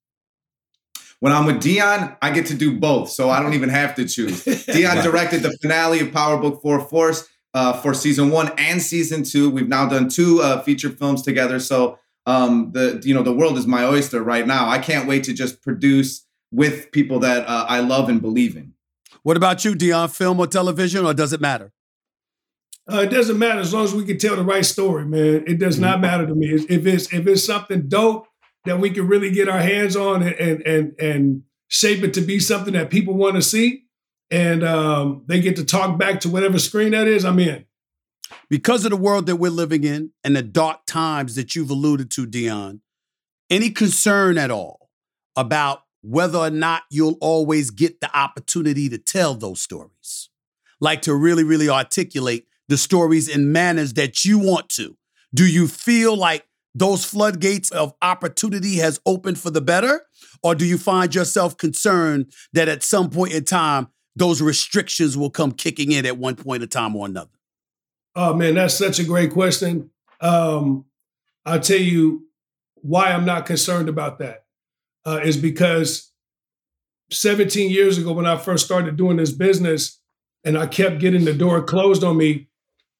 [1.21, 4.07] When I'm with Deon, I get to do both, so I don't even have to
[4.07, 4.45] choose.
[4.45, 9.25] Deon directed the finale of Power Book 4 Force uh, for season one and season
[9.25, 9.49] two.
[9.49, 13.57] We've now done two uh, feature films together, so um, the you know the world
[13.57, 14.69] is my oyster right now.
[14.69, 18.75] I can't wait to just produce with people that uh, I love and believe in.
[19.23, 20.15] What about you, Deon?
[20.15, 21.73] Film or television, or does it matter?
[22.91, 25.45] Uh, it doesn't matter as long as we can tell the right story, man.
[25.47, 26.03] It does not mm-hmm.
[26.03, 28.27] matter to me if it's if it's something dope
[28.65, 32.21] that we can really get our hands on and and and, and shape it to
[32.21, 33.85] be something that people want to see,
[34.31, 37.25] and um, they get to talk back to whatever screen that is.
[37.25, 37.65] I'm in.
[38.49, 42.11] Because of the world that we're living in and the dark times that you've alluded
[42.13, 42.81] to, Deon,
[43.49, 44.91] any concern at all
[45.37, 50.31] about whether or not you'll always get the opportunity to tell those stories?
[50.81, 54.97] Like to really, really articulate the stories in manners that you want to?
[55.35, 60.07] Do you feel like those floodgates of opportunity has opened for the better?
[60.43, 65.29] Or do you find yourself concerned that at some point in time, those restrictions will
[65.29, 67.31] come kicking in at one point in time or another?
[68.17, 69.91] Oh man, that's such a great question.
[70.23, 70.87] Um,
[71.45, 72.27] I'll tell you
[72.77, 74.45] why I'm not concerned about that
[75.05, 76.11] uh, is because
[77.11, 79.99] 17 years ago, when I first started doing this business,
[80.45, 82.49] and I kept getting the door closed on me,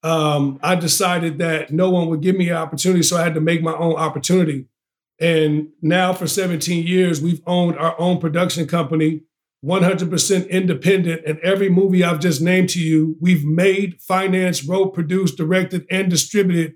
[0.03, 3.41] um, I decided that no one would give me an opportunity, so I had to
[3.41, 4.67] make my own opportunity.
[5.19, 9.21] And now, for 17 years, we've owned our own production company,
[9.63, 11.21] 100% independent.
[11.25, 16.09] And every movie I've just named to you, we've made, financed, wrote, produced, directed, and
[16.09, 16.75] distributed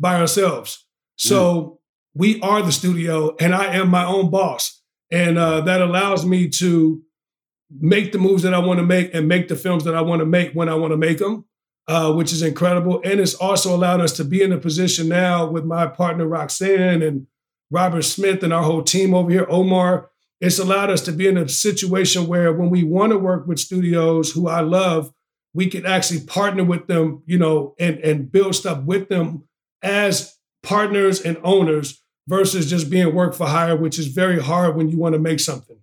[0.00, 0.86] by ourselves.
[1.16, 1.76] So mm.
[2.14, 4.80] we are the studio, and I am my own boss.
[5.10, 7.02] And uh, that allows me to
[7.78, 10.20] make the moves that I want to make and make the films that I want
[10.20, 11.44] to make when I want to make them
[11.86, 13.00] uh, which is incredible.
[13.04, 17.02] And it's also allowed us to be in a position now with my partner Roxanne
[17.02, 17.26] and
[17.70, 20.10] Robert Smith and our whole team over here, Omar.
[20.40, 23.58] It's allowed us to be in a situation where when we want to work with
[23.58, 25.12] studios who I love,
[25.54, 29.44] we can actually partner with them, you know, and, and build stuff with them
[29.82, 34.88] as partners and owners versus just being work for hire, which is very hard when
[34.88, 35.78] you want to make something.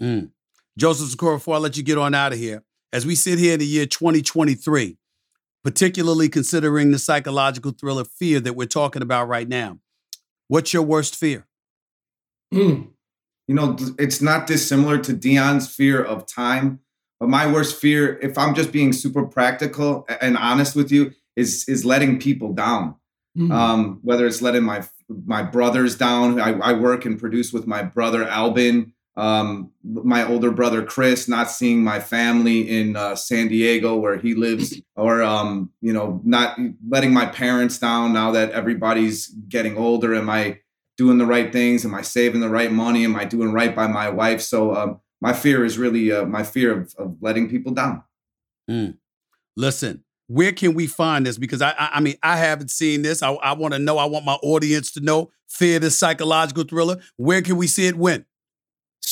[0.00, 0.30] Mm.
[0.78, 3.54] Joseph Sikora, before I let you get on out of here, as we sit here
[3.54, 4.96] in the year 2023,
[5.64, 9.78] particularly considering the psychological thriller fear that we're talking about right now.
[10.48, 11.46] What's your worst fear?
[12.52, 12.88] Mm.
[13.48, 16.80] You know, it's not dissimilar to Deon's fear of time.
[17.18, 21.64] But my worst fear, if I'm just being super practical and honest with you, is
[21.68, 22.96] is letting people down.
[23.38, 23.52] Mm.
[23.52, 24.84] Um, whether it's letting my
[25.24, 26.40] my brothers down.
[26.40, 31.50] I, I work and produce with my brother Albin um, my older brother Chris not
[31.50, 36.58] seeing my family in uh, San Diego where he lives, or um, you know, not
[36.88, 40.14] letting my parents down now that everybody's getting older.
[40.14, 40.60] Am I
[40.96, 41.84] doing the right things?
[41.84, 43.04] Am I saving the right money?
[43.04, 44.40] Am I doing right by my wife?
[44.40, 48.02] So um, my fear is really uh, my fear of, of letting people down.
[48.70, 48.96] Mm.
[49.56, 51.36] Listen, where can we find this?
[51.36, 53.22] Because I, I, I mean, I haven't seen this.
[53.22, 53.98] I, I want to know.
[53.98, 55.30] I want my audience to know.
[55.48, 56.96] Fear, this psychological thriller.
[57.16, 57.96] Where can we see it?
[57.96, 58.24] When?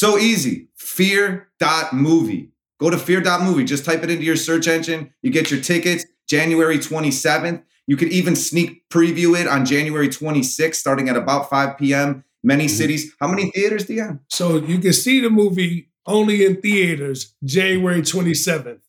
[0.01, 0.69] So easy.
[0.79, 2.53] Fear dot movie.
[2.79, 3.65] Go to fear.movie.
[3.65, 5.13] Just type it into your search engine.
[5.21, 7.63] You get your tickets January 27th.
[7.87, 12.25] You could even sneak preview it on January 26th, starting at about 5 p.m.
[12.43, 12.75] Many Mm-hmm.
[12.77, 13.15] cities.
[13.21, 14.21] How many theaters, Deon?
[14.29, 18.81] So you can see the movie only in theaters January 27th.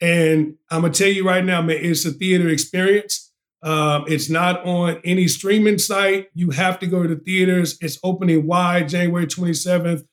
[0.00, 3.32] And I'm gonna tell you right now, man, it's a theater experience.
[3.60, 6.28] Um, it's not on any streaming site.
[6.32, 7.76] You have to go to the theaters.
[7.80, 10.04] It's opening wide January 27th.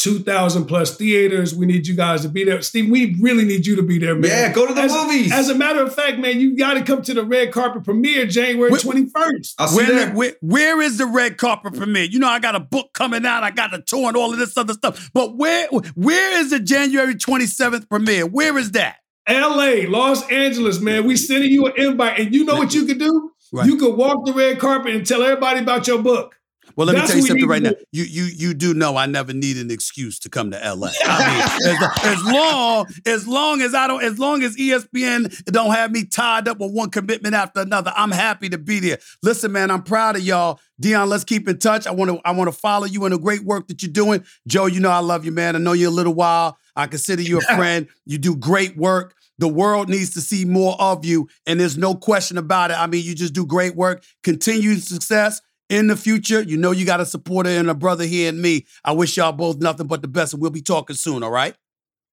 [0.00, 1.54] 2,000 plus theaters.
[1.54, 2.62] We need you guys to be there.
[2.62, 4.30] Steve, we really need you to be there, man.
[4.30, 5.30] Yeah, go to the as, movies.
[5.30, 8.24] As a matter of fact, man, you got to come to the red carpet premiere
[8.26, 9.54] January Wait- 21st.
[9.58, 10.14] I'll see Where, you there.
[10.14, 12.04] where, where is the red carpet premiere?
[12.04, 13.44] You know, I got a book coming out.
[13.44, 15.10] I got a tour and all of this other stuff.
[15.12, 18.24] But where where is the January 27th premiere?
[18.24, 18.96] Where is that?
[19.28, 21.04] LA, Los Angeles, man.
[21.06, 22.18] We sending you an invite.
[22.18, 23.32] And you know what you could do?
[23.52, 23.66] Right.
[23.66, 26.36] You could walk the red carpet and tell everybody about your book.
[26.76, 27.72] Well, let That's me tell you something right now.
[27.92, 30.90] You you you do know I never need an excuse to come to LA.
[31.04, 35.72] I mean, as, as long as long as I don't, as long as ESPN don't
[35.72, 38.98] have me tied up with one commitment after another, I'm happy to be there.
[39.22, 40.60] Listen, man, I'm proud of y'all.
[40.80, 41.86] Deon, let's keep in touch.
[41.86, 44.24] I want to I want to follow you in the great work that you're doing.
[44.46, 45.56] Joe, you know I love you, man.
[45.56, 46.58] I know you a little while.
[46.76, 47.88] I consider you a friend.
[48.06, 49.14] You do great work.
[49.38, 52.74] The world needs to see more of you, and there's no question about it.
[52.78, 54.04] I mean, you just do great work.
[54.22, 56.42] Continued success in the future.
[56.42, 58.66] You know you got a supporter and a brother here and me.
[58.84, 61.54] I wish y'all both nothing but the best, and we'll be talking soon, all right?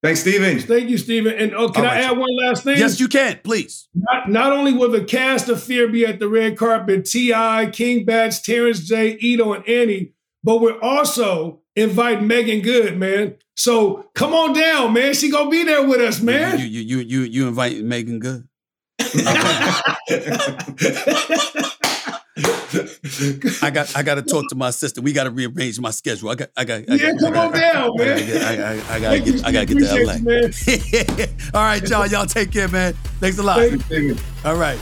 [0.04, 0.60] Thanks, Steven.
[0.60, 1.34] Thank you, Stephen.
[1.34, 2.04] And oh, can All I right.
[2.06, 2.78] add one last thing?
[2.78, 3.90] Yes, you can, please.
[3.96, 8.06] Not, not only will the cast of Fear be at the red carpet, T.I., King
[8.06, 13.38] Bach, Terrence J, Iddo, and Annie, but we're also inviting Meagan Good, man.
[13.56, 15.16] So come on down, man.
[15.16, 16.60] She gonna be there with us, man.
[16.60, 18.48] You you you you you invite Meagan Good.
[23.62, 25.02] I got I got to talk to my sister.
[25.02, 26.30] We got to rearrange my schedule.
[26.30, 26.82] I got I got.
[26.90, 28.18] I Yeah, got- come I on got- down, I man.
[28.18, 30.14] gotta get- I, I, I gotta get I gotta get to LA.
[30.14, 31.26] You.
[31.54, 32.08] All right, y'all.
[32.08, 32.94] Y'all take care, man.
[33.20, 33.60] Thanks a lot.
[33.60, 34.16] Thank you.
[34.46, 34.80] All right.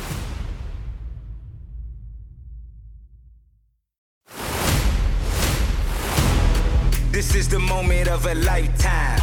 [7.11, 9.19] This is the moment of a lifetime.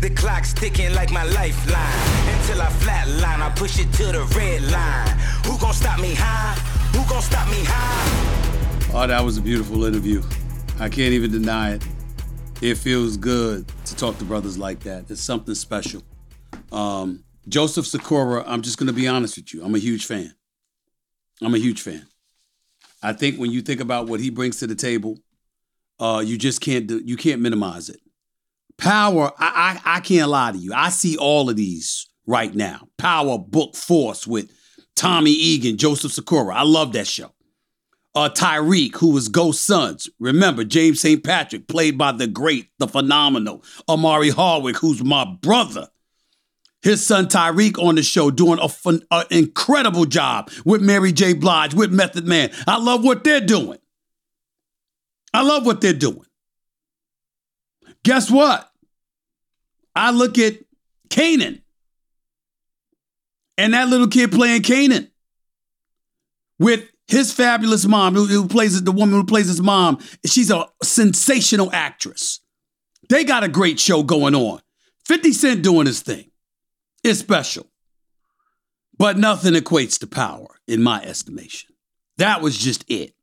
[0.00, 2.38] The clock's ticking like my lifeline.
[2.38, 5.08] Until I flatline, I push it to the red line.
[5.46, 6.56] Who gon' stop me high?
[6.94, 8.94] Who stop me high?
[8.94, 10.22] Oh, that was a beautiful interview.
[10.78, 11.84] I can't even deny it.
[12.62, 15.10] It feels good to talk to brothers like that.
[15.10, 16.02] It's something special.
[16.70, 19.64] Um, Joseph Sikora, I'm just going to be honest with you.
[19.64, 20.34] I'm a huge fan.
[21.42, 22.06] I'm a huge fan.
[23.02, 25.18] I think when you think about what he brings to the table,
[25.98, 27.98] uh, you just can't do, you can't minimize it.
[28.78, 30.72] Power, I, I I can't lie to you.
[30.72, 32.86] I see all of these right now.
[32.98, 34.50] Power Book Force with
[34.96, 36.54] Tommy Egan, Joseph Sikora.
[36.54, 37.34] I love that show
[38.14, 40.08] uh, Tariq, who was Ghost Sons.
[40.20, 41.22] Remember, James St.
[41.22, 45.88] Patrick, played by the great, the phenomenal Omari Hardwick, who's my brother.
[46.82, 51.32] His son Tariq on the show doing an incredible job with Mary J.
[51.32, 52.50] Blige, with Method Man.
[52.66, 53.78] I love what they're doing.
[55.32, 56.26] I love what they're doing.
[58.04, 58.70] Guess what?
[59.96, 60.58] I look at
[61.08, 61.62] Kanan
[63.56, 65.10] and that little kid playing Kanan
[66.58, 69.98] with his fabulous mom, who, who plays the woman who plays his mom.
[70.24, 72.40] She's a sensational actress.
[73.08, 74.60] They got a great show going on.
[75.04, 76.30] 50 Cent doing his thing.
[77.02, 77.66] It's special.
[78.96, 81.74] But nothing equates to power, in my estimation.
[82.16, 83.14] That was just it.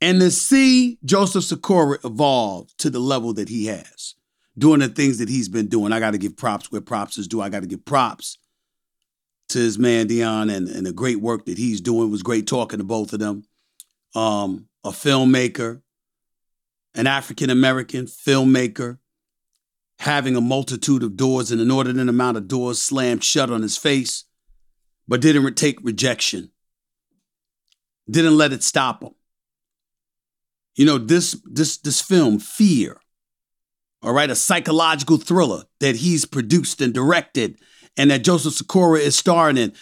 [0.00, 4.14] And to see Joseph Sikora evolve to the level that he has,
[4.56, 7.28] doing the things that he's been doing, I got to give props where props is
[7.28, 7.40] due.
[7.40, 8.38] I got to give props
[9.48, 12.08] to his man Deon and, and the great work that he's doing.
[12.08, 13.44] It was great talking to both of them.
[14.14, 15.82] Um, a filmmaker,
[16.94, 18.98] an African American filmmaker,
[19.98, 23.76] having a multitude of doors and an inordinate amount of doors slammed shut on his
[23.76, 24.24] face,
[25.06, 26.50] but didn't re- take rejection.
[28.10, 29.14] Didn't let it stop him.
[30.74, 33.01] You know, this this this film, Fear,
[34.02, 37.58] all right, a psychological thriller that he's produced and directed
[37.96, 39.72] and that Joseph Sikora is starring in.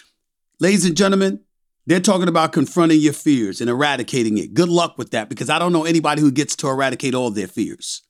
[0.58, 1.40] Ladies and gentlemen,
[1.86, 4.52] they're talking about confronting your fears and eradicating it.
[4.52, 7.46] Good luck with that because I don't know anybody who gets to eradicate all their
[7.46, 8.02] fears.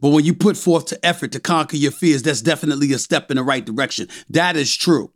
[0.00, 3.30] But when you put forth to effort to conquer your fears, that's definitely a step
[3.30, 4.08] in the right direction.
[4.28, 5.12] That is true.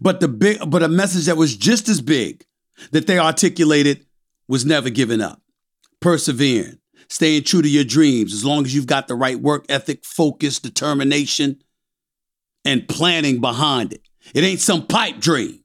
[0.00, 2.46] But the big but a message that was just as big
[2.92, 4.06] that they articulated
[4.48, 5.42] was never giving up.
[6.00, 6.78] Persevering,
[7.08, 10.58] staying true to your dreams as long as you've got the right work ethic, focus,
[10.58, 11.62] determination,
[12.64, 14.02] and planning behind it.
[14.34, 15.60] It ain't some pipe dream.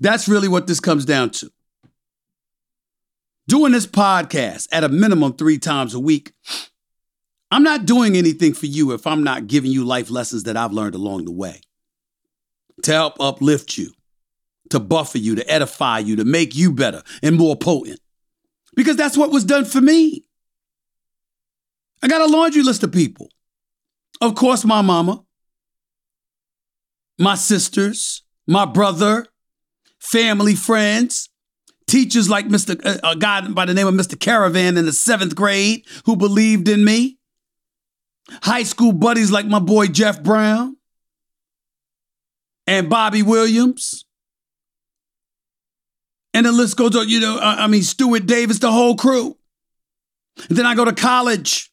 [0.00, 1.50] That's really what this comes down to.
[3.48, 6.32] Doing this podcast at a minimum three times a week
[7.50, 10.72] I'm not doing anything for you if I'm not giving you life lessons that I've
[10.72, 11.60] learned along the way
[12.82, 13.92] to help uplift you,
[14.70, 18.00] to buffer you, to edify you, to make you better and more potent.
[18.76, 20.22] Because that's what was done for me.
[22.02, 23.28] I got a laundry list of people.
[24.20, 25.24] Of course, my mama,
[27.18, 29.26] my sisters, my brother,
[29.98, 31.28] family, friends,
[31.86, 32.80] teachers like Mr.
[32.84, 34.18] Uh, a guy by the name of Mr.
[34.18, 37.18] Caravan in the seventh grade who believed in me,
[38.42, 40.76] high school buddies like my boy Jeff Brown
[42.66, 44.05] and Bobby Williams.
[46.36, 49.38] And the list goes on, you know, I mean, Stuart Davis, the whole crew.
[50.50, 51.72] And then I go to college.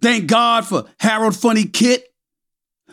[0.00, 2.14] Thank God for Harold Funny Kit,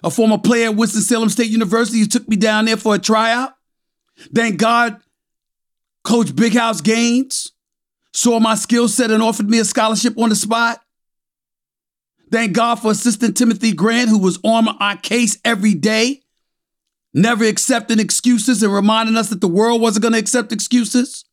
[0.03, 3.53] a former player at Winston-Salem State University who took me down there for a tryout.
[4.34, 4.99] Thank God
[6.03, 7.51] Coach Big House Gaines
[8.11, 10.82] saw my skill set and offered me a scholarship on the spot.
[12.32, 16.22] Thank God for Assistant Timothy Grant, who was on our case every day,
[17.14, 21.26] never accepting excuses and reminding us that the world wasn't going to accept excuses.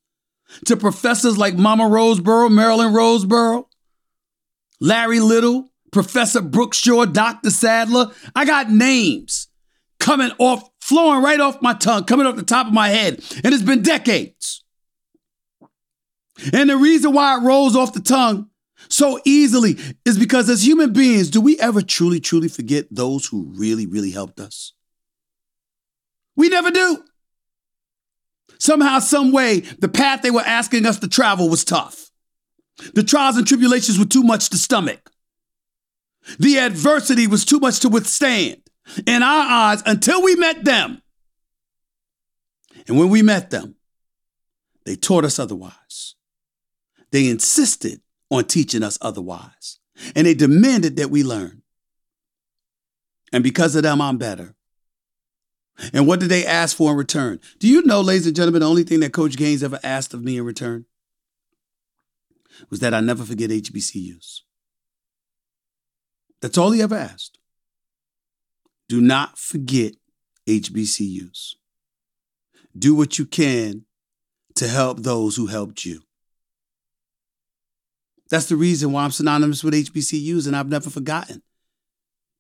[0.67, 3.67] To professors like Mama Roseboro, Marilyn Roseboro,
[4.81, 7.51] Larry Little, Professor Brooks Shaw, Dr.
[7.51, 8.11] Sadler.
[8.35, 9.49] I got names
[10.01, 13.23] coming off, flowing right off my tongue, coming off the top of my head.
[13.45, 14.65] And it's been decades.
[16.53, 18.49] And the reason why it rolls off the tongue
[18.89, 23.53] so easily is because as human beings, do we ever truly, truly forget those who
[23.55, 24.73] really, really helped us?
[26.37, 27.05] We never do.
[28.59, 32.11] Somehow, some way, the path they were asking us to travel was tough.
[32.95, 35.11] The trials and tribulations were too much to stomach.
[36.39, 38.61] The adversity was too much to withstand
[39.07, 41.03] in our eyes until we met them.
[42.87, 43.77] And when we met them,
[44.85, 46.15] they taught us otherwise.
[47.11, 48.01] They insisted
[48.31, 49.79] on teaching us otherwise.
[50.15, 51.63] And they demanded that we learn.
[53.33, 54.55] And because of them, I'm better.
[55.93, 57.41] And what did they ask for in return?
[57.59, 60.23] Do you know, ladies and gentlemen, the only thing that Coach Gaines ever asked of
[60.23, 60.85] me in return?
[62.69, 64.41] was that I never forget HBCUs.
[66.43, 67.39] That's all he ever asked.
[68.89, 69.95] Do not forget
[70.49, 71.55] HBCUs.
[72.77, 73.85] Do what you can
[74.57, 76.03] to help those who helped you.
[78.31, 81.43] That's the reason why I'm synonymous with HBCUs and I've never forgotten.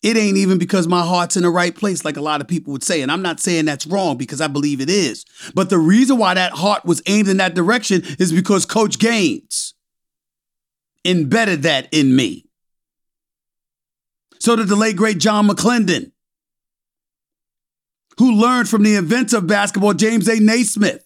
[0.02, 2.72] It ain't even because my heart's in the right place, like a lot of people
[2.72, 3.02] would say.
[3.02, 5.26] And I'm not saying that's wrong because I believe it is.
[5.54, 9.74] But the reason why that heart was aimed in that direction is because Coach Gaines
[11.04, 12.46] embedded that in me.
[14.38, 16.12] So did the late, great John McLendon,
[18.16, 20.40] who learned from the inventor of basketball, James A.
[20.40, 21.04] Naismith.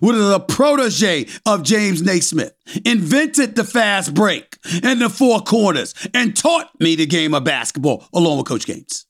[0.00, 6.36] Was the protege of James Naismith, invented the fast break and the four corners, and
[6.36, 9.06] taught me the game of basketball along with Coach Gaines.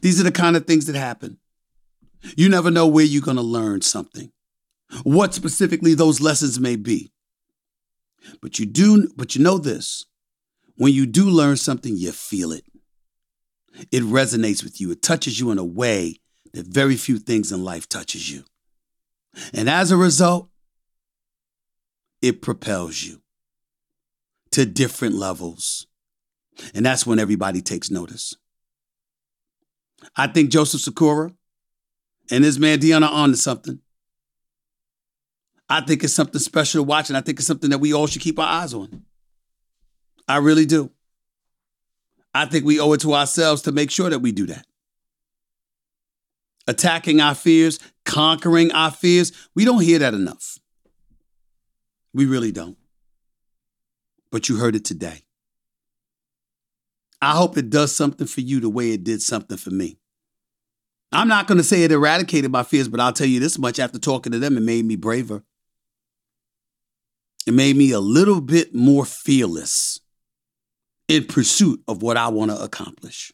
[0.00, 1.38] These are the kind of things that happen.
[2.36, 4.32] You never know where you're going to learn something
[5.04, 7.10] what specifically those lessons may be.
[8.40, 10.04] But you do, but you know this
[10.76, 12.64] when you do learn something, you feel it.
[13.90, 14.90] It resonates with you.
[14.90, 16.20] It touches you in a way
[16.52, 18.44] that very few things in life touches you.
[19.52, 20.48] And as a result,
[22.20, 23.22] it propels you
[24.52, 25.86] to different levels.
[26.74, 28.34] And that's when everybody takes notice.
[30.16, 31.32] I think Joseph Sikora
[32.30, 33.80] and his man Deon are on to something.
[35.68, 38.06] I think it's something special to watch, and I think it's something that we all
[38.06, 39.04] should keep our eyes on.
[40.28, 40.90] I really do.
[42.34, 44.66] I think we owe it to ourselves to make sure that we do that.
[46.66, 50.58] Attacking our fears, conquering our fears, we don't hear that enough.
[52.14, 52.76] We really don't.
[54.30, 55.22] But you heard it today.
[57.20, 59.98] I hope it does something for you the way it did something for me.
[61.12, 63.78] I'm not going to say it eradicated my fears, but I'll tell you this much
[63.78, 65.44] after talking to them, it made me braver.
[67.46, 70.00] It made me a little bit more fearless
[71.08, 73.32] in pursuit of what I want to accomplish.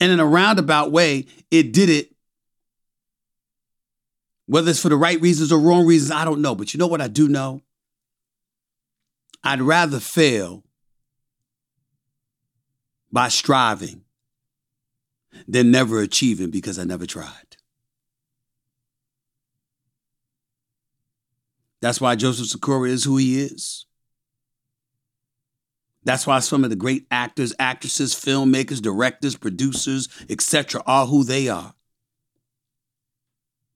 [0.00, 2.14] And in a roundabout way, it did it.
[4.46, 6.54] Whether it's for the right reasons or wrong reasons, I don't know.
[6.54, 7.62] But you know what I do know?
[9.42, 10.64] I'd rather fail
[13.12, 14.02] by striving
[15.46, 17.56] than never achieving because I never tried.
[21.80, 23.86] That's why Joseph Sikora is who he is.
[26.04, 31.48] That's why some of the great actors, actresses, filmmakers, directors, producers, etc., are who they
[31.48, 31.74] are.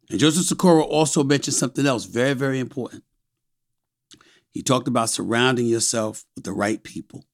[0.08, 3.04] And Joseph Sikora also mentioned something else very, very important.
[4.50, 7.24] He talked about surrounding yourself with the right people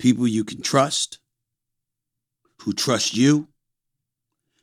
[0.00, 1.18] people you can trust,
[2.62, 3.46] who trust you,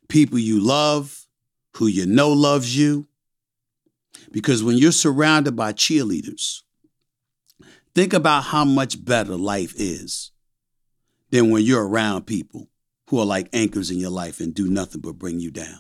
[0.09, 1.27] people you love,
[1.75, 3.07] who you know loves you.
[4.31, 6.63] Because when you're surrounded by cheerleaders,
[7.97, 10.29] think about how much better life is
[11.31, 12.69] than when you're around people
[13.09, 15.79] who are like anchors in your life and do nothing but bring you down.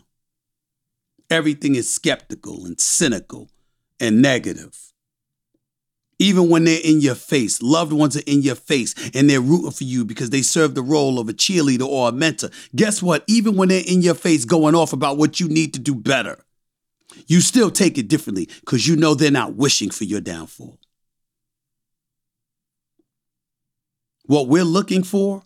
[1.29, 3.51] Everything is skeptical and cynical
[3.99, 4.93] and negative.
[6.17, 9.69] Even when they're in your face, loved ones are in your face and they're rooting
[9.69, 12.49] for you because they serve the role of a cheerleader or a mentor.
[12.75, 13.25] Guess what?
[13.27, 16.43] Even when they're in your face going off about what you need to do better,
[17.27, 20.79] you still take it differently because you know they're not wishing for your downfall.
[24.27, 25.43] What we're looking for,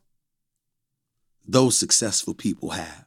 [1.48, 3.06] those successful people have.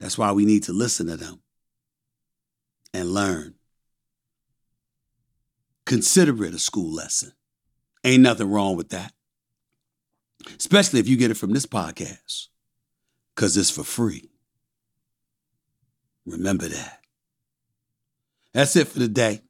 [0.00, 1.40] That's why we need to listen to them
[2.92, 3.54] and learn.
[5.86, 7.32] Consider it a school lesson.
[8.04, 9.12] Ain't nothing wrong with that.
[10.58, 12.48] Especially if you get it from this podcast,
[13.34, 14.28] because it's for free.
[16.26, 16.98] Remember that.
[18.52, 19.42] That's it for today.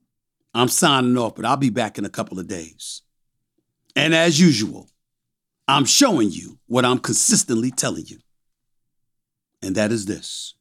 [0.53, 3.01] I'm signing off, but I'll be back in a couple of days.
[3.95, 4.89] And as usual,
[5.69, 8.19] I'm showing you what I'm consistently telling you.
[9.63, 10.55] And that is this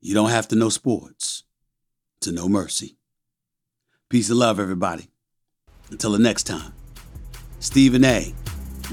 [0.00, 1.44] you don't have to know sports
[2.20, 2.96] to know mercy.
[4.10, 5.08] Peace and love, everybody.
[5.90, 6.72] Until the next time,
[7.60, 8.34] Stephen A.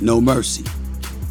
[0.02, 0.64] No Mercy,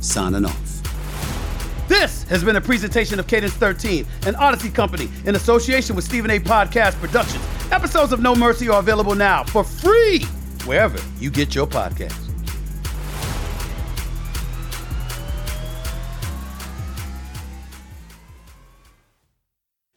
[0.01, 1.89] signing off.
[1.89, 6.31] This has been a presentation of Cadence 13, an Audacy company in association with Stephen
[6.31, 6.39] A.
[6.39, 7.43] Podcast Productions.
[7.71, 10.27] Episodes of No Mercy are available now for free
[10.69, 12.28] wherever you get your podcasts.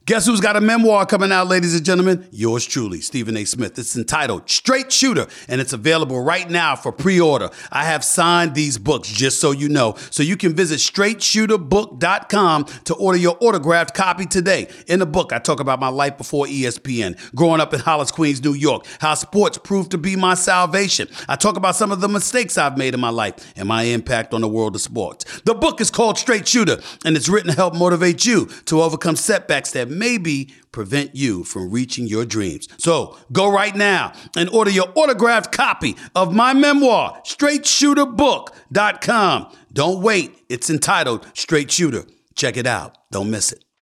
[0.04, 2.26] Guess who's got a memoir coming out, ladies and gentlemen?
[2.32, 3.44] Yours truly, Stephen A.
[3.44, 3.78] Smith.
[3.78, 7.50] It's entitled Straight Shooter, and it's available right now for pre order.
[7.70, 9.94] I have signed these books, just so you know.
[10.10, 14.66] So you can visit straightshooterbook.com to order your autographed copy today.
[14.88, 18.42] In the book, I talk about my life before ESPN, growing up in Hollis, Queens,
[18.42, 21.06] New York, how sports proved to be my salvation.
[21.28, 24.34] I talk about some of the mistakes I've made in my life and my impact
[24.34, 25.42] on the world of sports.
[25.42, 29.14] The book is called Straight Shooter, and it's written to help motivate you to overcome
[29.14, 32.66] setbacks that maybe prevent you from reaching your dreams.
[32.78, 39.56] So go right now and order your autographed copy of my memoir, straightshooterbook.com.
[39.72, 40.36] Don't wait.
[40.48, 42.04] It's entitled Straight Shooter.
[42.34, 42.96] Check it out.
[43.10, 43.62] Don't miss it.